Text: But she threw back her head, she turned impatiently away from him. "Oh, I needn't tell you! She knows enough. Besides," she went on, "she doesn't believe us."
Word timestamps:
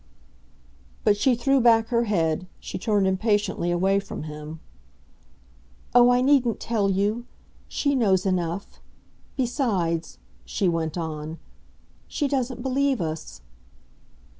But 1.03 1.15
she 1.15 1.35
threw 1.35 1.61
back 1.61 1.89
her 1.89 2.05
head, 2.05 2.47
she 2.59 2.79
turned 2.79 3.05
impatiently 3.05 3.69
away 3.69 3.99
from 3.99 4.23
him. 4.23 4.59
"Oh, 5.93 6.09
I 6.09 6.21
needn't 6.21 6.59
tell 6.59 6.89
you! 6.89 7.27
She 7.67 7.93
knows 7.93 8.25
enough. 8.25 8.79
Besides," 9.37 10.17
she 10.43 10.67
went 10.67 10.97
on, 10.97 11.37
"she 12.07 12.27
doesn't 12.27 12.63
believe 12.63 12.99
us." 12.99 13.41